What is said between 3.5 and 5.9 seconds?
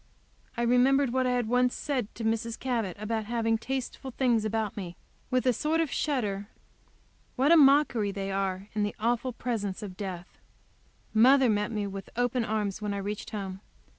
tasteful things about me, with a sort